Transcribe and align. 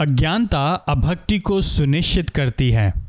अज्ञानता 0.00 0.74
अभक्ति 0.74 1.38
को 1.38 1.62
सुनिश्चित 1.62 2.30
करती 2.30 2.70
है। 2.70 3.08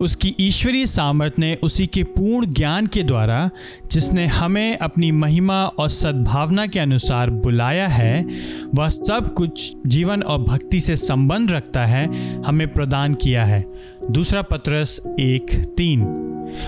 उसकी 0.00 0.36
ईश्वरीय 0.40 0.86
सामर्थ्य 0.86 1.34
ने 1.38 1.54
उसी 1.54 1.86
के 1.86 2.02
पूर्ण 2.02 2.46
ज्ञान 2.46 2.86
के 2.86 3.02
द्वारा, 3.02 3.50
जिसने 3.92 4.26
हमें 4.26 4.78
अपनी 4.78 5.12
महिमा 5.12 5.66
और 5.66 5.88
सद्भावना 5.88 6.66
के 6.66 6.78
अनुसार 6.78 7.30
बुलाया 7.30 7.88
है, 7.88 8.26
वह 8.74 8.88
सब 8.88 9.34
कुछ 9.34 9.76
जीवन 9.86 10.22
और 10.22 10.38
भक्ति 10.42 10.80
से 10.80 10.96
संबंध 10.96 11.50
रखता 11.50 11.86
है, 11.86 12.34
हमें 12.42 12.74
प्रदान 12.74 13.14
किया 13.14 13.44
है। 13.44 13.66
दूसरा 14.10 14.42
पत्रस 14.42 15.00
एक 15.06 15.74
तीन। 15.76 16.00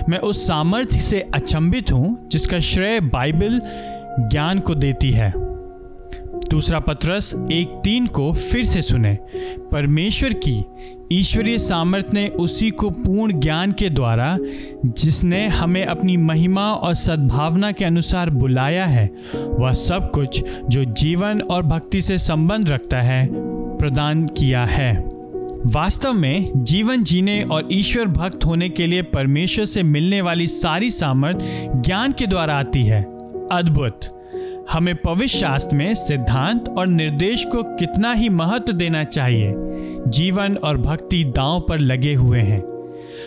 मैं 0.09 0.19
उस 0.19 0.47
सामर्थ्य 0.47 0.99
से 0.99 1.21
अचंभित 1.35 1.93
हूँ, 1.93 2.29
जिसका 2.29 2.61
श्रेय 2.61 3.01
बाइबल 3.01 3.63
ज्ञान 4.19 4.59
को 4.59 4.75
देती 4.75 5.11
है। 5.11 5.50
दूसरा 6.51 6.81
पत्रस 6.81 7.35
एक 7.53 7.81
तीन 7.85 8.07
को 8.07 8.33
फिर 8.33 8.65
से 8.65 8.83
सुने। 8.83 9.19
परमेश्वर 9.73 10.33
की 10.33 10.65
ईश्वरीय 11.13 11.59
सामर्थ्य 11.59 12.11
ने 12.15 12.29
उसी 12.29 12.71
को 12.71 12.91
पूर्ण 12.91 13.41
ज्ञान 13.41 13.73
के 13.73 13.91
द्वारा, 13.91 14.39
जिसने 14.87 15.49
हमें 15.49 15.85
अपनी 15.85 16.17
महिमा 16.17 16.73
और 16.73 16.95
सद्भावना 16.95 17.73
के 17.73 17.85
अनुसार 17.85 18.31
बुलाया 18.31 18.87
है, 18.87 19.11
वह 19.37 19.73
सब 19.73 20.11
कुछ 20.11 20.45
जो 20.69 20.85
जीवन 20.85 21.41
और 21.41 21.63
भक्ति 21.63 22.03
से 22.03 22.19
संबंध 22.19 22.69
रखता 22.69 23.01
है, 23.03 23.29
प्रदान 23.79 24.27
किया 24.27 24.65
है। 24.65 25.05
वास्तव 25.67 26.13
में 26.13 26.49
जीवन 26.57 27.03
जीने 27.03 27.43
और 27.43 27.69
ईश्वर 27.73 28.05
भक्त 28.05 28.45
होने 28.47 28.69
के 28.69 28.87
लिए 28.87 29.03
परमेश्वर 29.03 29.65
से 29.65 29.83
मिलने 29.83 30.21
वाली 30.21 30.47
सारी 30.47 30.91
सामर्थ 30.91 31.39
ज्ञान 31.85 32.13
के 32.13 32.27
द्वारा 32.27 32.57
आती 32.59 32.83
है। 32.83 33.03
अद्भुत! 33.53 34.20
हमें 34.73 34.97
पवित्र 34.97 35.27
शास्त्र 35.27 35.77
में 35.77 35.95
सिद्धांत 35.95 36.69
और 36.69 36.87
निर्देश 36.87 37.45
को 37.45 37.63
कितना 37.63 38.13
ही 38.13 38.29
महत्व 38.29 38.73
देना 38.73 39.05
चाहिए। 39.05 39.55
जीवन 40.09 40.57
और 40.57 40.79
भक्ति 40.79 41.25
दांव 41.25 41.61
पर 41.61 41.79
लगे 41.79 42.15
हुए 42.15 42.41
हैं। 42.41 42.61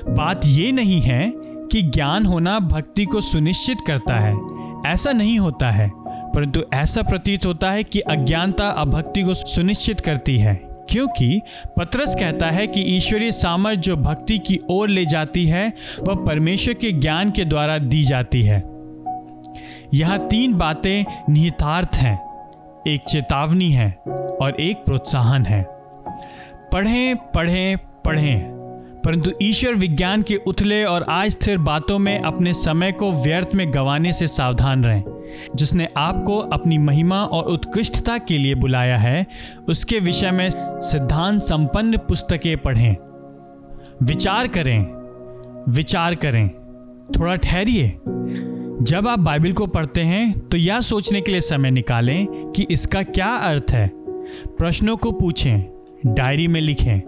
बात 0.09 0.41
ये 0.45 0.71
नहीं 0.71 1.01
है 1.01 1.33
कि 1.71 1.81
ज्ञान 1.81 2.25
होना 2.25 2.59
भक्ति 2.59 3.05
को 3.05 3.21
सुनिश्चित 3.21 3.77
करता 3.87 4.19
है। 4.19 4.37
ऐसा 4.85 5.11
नहीं 5.11 5.39
होता 5.39 5.71
है, 5.71 5.91
परंतु 6.07 6.61
ऐसा 6.73 7.01
प्रतीत 7.01 7.45
होता 7.45 7.71
है 7.71 7.83
कि 7.83 7.99
अज्ञानता 7.99 8.69
अभक्ति 8.69 9.23
को 9.23 9.33
सुनिश्चित 9.33 9.99
करती 9.99 10.37
है। 10.37 10.55
क्योंकि 10.89 11.41
पत्रस 11.79 12.15
कहता 12.15 12.49
है 12.49 12.67
कि 12.67 12.81
ईश्वरीय 12.81 13.31
सामर्थ 13.31 13.79
जो 13.79 13.95
भक्ति 13.95 14.39
की 14.39 14.59
ओर 14.69 14.89
ले 14.89 15.05
जाती 15.05 15.45
है, 15.45 15.73
वह 16.03 16.15
परमेश्वर 16.15 16.73
के 16.73 16.91
ज्ञान 16.91 17.31
के 17.31 17.45
द्वारा 17.45 17.77
दी 17.77 18.03
जाती 18.03 18.43
है। 18.43 18.72
यहाँ 19.93 20.19
तीन 20.19 20.53
बातें 20.53 21.23
निहितार्थ 21.29 21.89
हैं, 21.95 22.19
एक 22.87 23.01
चेतावनी 23.01 23.69
है 23.69 23.99
और 24.41 24.55
एक 24.59 24.77
प्रोत्साहन 24.77 25.45
है। 25.45 25.63
पढ़ें 26.71 27.15
पढ़ें 27.15 27.77
पढ़ें, 27.77 28.39
परंतु 29.05 29.31
ईश्वर 29.41 29.73
विज्ञान 29.73 30.21
के 30.21 30.35
उथले 30.35 30.83
और 30.83 31.01
अस्थिर 31.01 31.57
बातों 31.57 31.99
में 31.99 32.21
अपने 32.21 32.53
समय 32.53 32.91
को 32.91 33.11
व्यर्थ 33.11 33.49
में 33.55 33.73
गंवाने 33.73 34.13
से 34.13 34.27
सावधान 34.27 34.83
रहें। 34.83 35.03
जिसने 35.55 35.87
आपको 35.97 36.37
अपनी 36.37 36.77
महिमा 36.77 37.23
और 37.23 37.43
उत्कृष्टता 37.43 38.17
के 38.17 38.37
लिए 38.37 38.55
बुलाया 38.55 38.97
है, 38.97 39.27
उसके 39.69 39.99
विषय 39.99 40.31
में 40.31 40.49
सिद्धांत 40.55 41.41
संपन्न 41.41 41.97
पुस्तकें 41.97 42.57
पढ़ें। 42.57 42.95
विचार 44.03 44.47
करें 44.47 44.83
विचार 45.69 46.15
करें। 46.15 46.49
थोड़ा 47.19 47.35
ठहरिए। 47.35 47.99
जब 48.83 49.07
आप 49.07 49.19
बाइबल 49.19 49.51
को 49.53 49.65
पढ़ते 49.67 50.01
हैं 50.01 50.39
तो 50.39 50.57
यह 50.57 50.79
सोचने 50.81 51.19
के 51.21 51.31
लिए 51.31 51.41
समय 51.41 51.71
निकालें 51.71 52.25
कि 52.51 52.65
इसका 52.71 53.03
क्या 53.03 53.27
अर्थ 53.27 53.71
है। 53.71 53.87
प्रश्नों 54.57 54.95
को 54.97 55.11
पूछें, 55.11 55.63
डायरी 56.05 56.47
में 56.47 56.59
लिखें, 56.61 57.01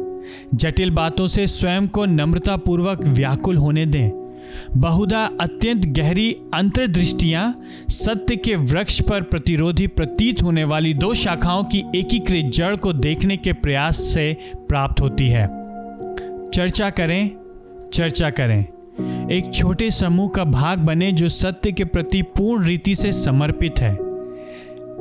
जटिल 0.54 0.92
बातों 0.92 1.28
से 1.28 1.48
स्वयं 1.48 1.88
को 1.88 2.06
नम्रतापूर्वक 2.06 3.02
व्याकुल 3.02 3.58
होने 3.58 3.86
दें। 3.86 4.10
बहुधा 4.78 5.24
अत्यंत 5.42 5.86
गहरी 5.86 6.32
अंतर्दृष्टियाँ 6.54 7.54
सत्य 7.90 8.36
के 8.36 8.56
वृक्ष 8.56 9.02
पर 9.02 9.22
प्रतिरोधी 9.22 9.88
प्रतीत 9.88 10.44
होने 10.44 10.64
वाली 10.64 10.94
दो 10.94 11.14
शाखाओं 11.14 11.64
की 11.64 11.84
एकीकृत 11.96 12.52
जड़ 12.54 12.76
को 12.76 12.94
देखने 12.94 13.38
के 13.38 13.54
प्रयास 13.54 14.02
से 14.04 14.32
प्राप्त 14.70 15.02
होती 15.02 15.28
है। 15.28 15.48
चर्चा 16.50 16.90
करें 16.90 17.32
चर्चा 17.94 18.30
करें। 18.30 18.66
एक 19.32 19.52
छोटे 19.54 19.92
समूह 19.92 20.30
का 20.30 20.44
भाग 20.44 20.80
बने 20.80 21.12
जो 21.12 21.30
सत्य 21.30 21.72
के 21.72 21.86
प्रति 21.86 22.22
पूर्ण 22.22 22.66
रीति 22.66 22.96
से 22.96 23.12
समर्पित 23.12 23.80
है। 23.80 23.94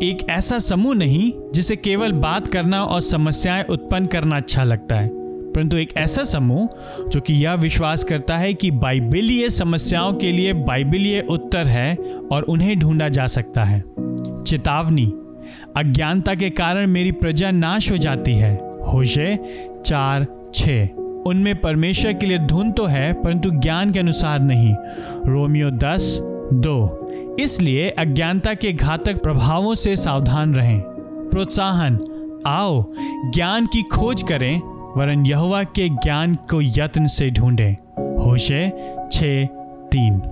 एक 0.03 0.27
ऐसा 0.31 0.59
समूह 0.59 0.95
नहीं, 0.95 1.33
जिसे 1.55 1.77
केवल 1.77 2.13
बात 2.13 2.47
करना 2.47 2.85
और 2.85 3.01
समस्याएँ 3.01 3.65
उत्पन्न 3.65 4.07
करना 4.07 4.37
अच्छा 4.37 4.65
लगता 4.65 4.95
है। 4.95 5.11
परंतु 5.53 5.77
एक 5.77 5.97
ऐसा 5.97 6.25
समूह, 6.25 6.69
जो 7.09 7.21
कि 7.21 7.35
यह 7.35 7.55
विश्वास 7.55 8.05
करता 8.05 8.37
है 8.37 8.55
कि 8.55 8.71
बाइबिलीय 8.71 9.51
समस्याओं 9.51 10.13
के 10.13 10.33
लिए 10.33 10.53
बाइबिलीय 10.53 11.27
उत्तर 11.31 11.67
है 11.67 11.97
और 12.33 12.43
उन्हें 12.43 12.79
ढूंढा 12.79 13.09
जा 13.09 13.27
सकता 13.27 13.65
है। 13.65 13.85
चेतावनी, 14.45 15.13
अज्ञानता 15.77 16.35
के 16.35 16.51
कारण 16.51 16.87
मेरी 16.87 17.13
प्रजा 17.13 17.51
नाश 17.51 17.93
हो 17.93 17.97
जाती 17.97 18.33
है। 18.33 18.55
होशे 18.93 19.39
चार 19.87 20.27
छः 20.55 20.89
उनमें 21.27 21.61
परमेश्वर 21.61 22.13
के 22.13 22.27
लिए 22.27 22.39
धुन 22.39 22.73
तो 22.73 22.87
है, 22.87 23.13
परंतु 23.13 23.51
ज्ञान 23.51 23.93
के 23.93 23.99
अनुसार 23.99 24.41
नहीं। 24.41 24.75
रोमियो 25.27 25.71
दस, 25.71 26.19
दो। 26.53 27.01
इसलिए 27.41 27.91
अज्ञानता 27.91 28.55
के 28.55 28.73
घातक 28.73 29.23
प्रभावों 29.23 29.75
से 29.75 29.97
सावधान 29.97 30.55
रहें। 30.55 30.81
प्रोत्साहन, 31.31 32.01
आओ, 32.47 32.93
ज्ञान 33.35 33.67
की 33.67 33.83
खोज 33.83 34.23
करें, 34.23 34.61
वरन 34.97 35.27
यहुआ 35.27 35.63
के 35.63 35.89
ज्ञान 35.89 36.35
को 36.35 36.63
यत्न 36.63 37.07
से 37.07 37.31
ढूंढें। 37.31 37.73
होशे 38.25 38.73
छ, 39.13 39.21
तीन। 39.93 40.23